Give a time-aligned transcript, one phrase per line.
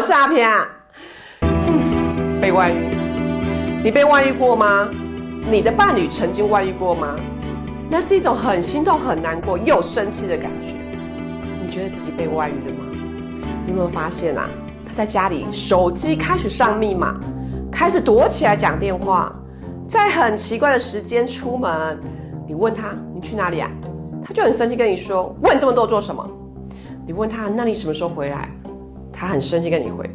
[0.00, 0.68] 诈骗啊？
[2.40, 2.74] 被外遇，
[3.82, 4.88] 你被外遇过吗？
[5.50, 7.16] 你的伴侣曾经外遇过吗？
[7.88, 10.74] 那是一种很心痛、很难过又生气的感觉。
[11.64, 12.84] 你觉得自己被外遇了吗？
[13.64, 14.48] 你有没有发现啊？
[14.86, 17.18] 他在家里手机开始上密码，
[17.70, 19.34] 开始躲起来讲电话，
[19.86, 21.98] 在很奇怪的时间出门。
[22.46, 23.70] 你问他你去哪里啊？
[24.24, 26.28] 他就很生气跟你说：问这么多做什么？
[27.06, 28.48] 你问他那你什么时候回来？
[29.18, 30.08] 他很生气跟你回，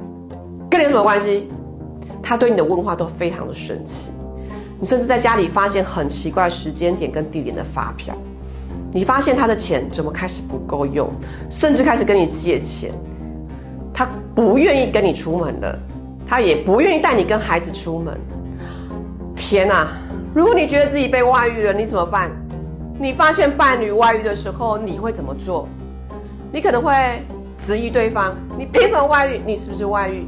[0.69, 1.49] 跟你有什么关系？
[2.21, 4.11] 他对你的问话都非常的生气。
[4.79, 8.15] 你甚至在家里发现很奇怪时间点跟地点的发票，
[8.91, 11.09] 你发现他的钱怎么开始不够用，
[11.49, 12.93] 甚至开始跟你借钱。
[13.91, 15.79] 他不愿意跟你出门了，
[16.27, 18.15] 他也不愿意带你跟孩子出门。
[19.35, 19.97] 天哪！
[20.33, 22.31] 如果你觉得自己被外遇了，你怎么办？
[22.99, 25.67] 你发现伴侣外遇的时候，你会怎么做？
[26.51, 26.93] 你可能会
[27.57, 29.41] 质疑对方：你凭什么外遇？
[29.43, 30.23] 你是不是外遇？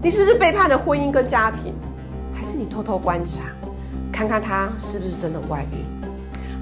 [0.00, 1.74] 你是不是背叛了婚姻跟家庭？
[2.32, 3.40] 还是你偷偷观察，
[4.12, 5.84] 看看他是不是真的外遇？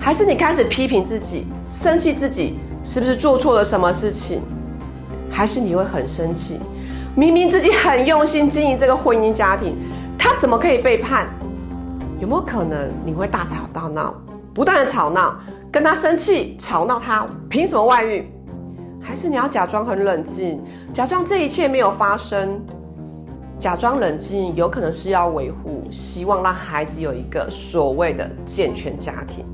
[0.01, 4.41] 还是你开始批评自己，生气自己是不是做错了什么事情？
[5.31, 6.59] 还是你会很生气？
[7.15, 9.77] 明明自己很用心经营这个婚姻家庭，
[10.17, 11.29] 他怎么可以背叛？
[12.21, 14.15] 有没有可能你会大吵大闹，
[14.55, 15.37] 不断的吵闹，
[15.71, 18.27] 跟他生气，吵闹他凭什么外遇？
[19.03, 22.61] 还是你要假装很冷静，假装这一切没有发生？
[23.59, 29.45] 假装冷静，有可能是要维护，希望让孩子有一个所谓的健全家庭，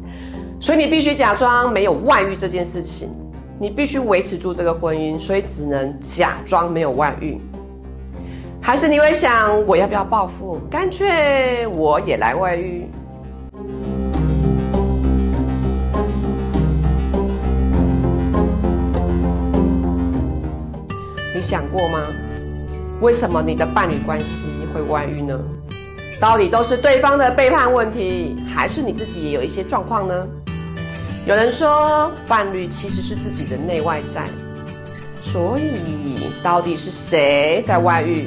[0.60, 3.10] 所以你必须假装没有外遇这件事情，
[3.58, 7.38] 你必须维持住这个婚姻，所以只能假装没有外遇。
[8.62, 10.58] 还是你会想，我要不要报复？
[10.70, 12.88] 干脆我也来外遇。
[21.38, 22.00] 你想过吗？
[23.00, 25.38] 为什么你的伴侣关系会外遇呢？
[26.20, 30.26] 到底都是对方的背叛问题，还是你自己也有一些状况呢？
[31.26, 34.24] 有人说，伴侣其实是自己的内外在，
[35.22, 38.26] 所以到底是谁在外遇？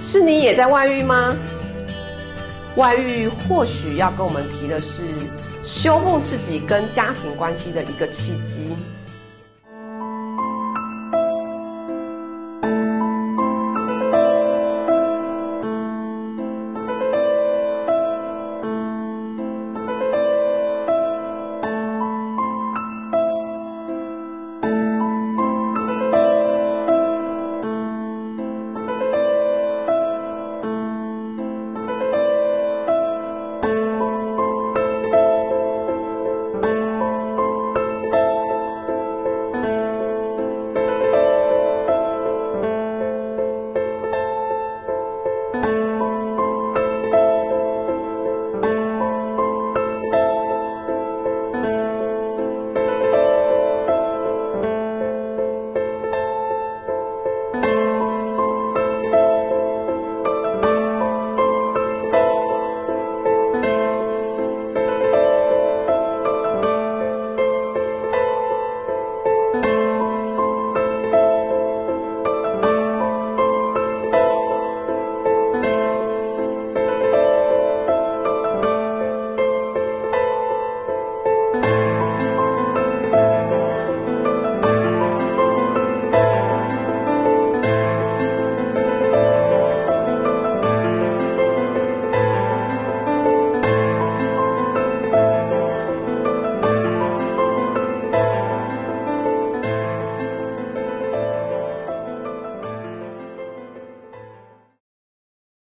[0.00, 1.34] 是你也在外遇吗？
[2.76, 5.02] 外遇或许要跟我们提的是
[5.64, 8.76] 修复自己跟家庭关系的一个契机。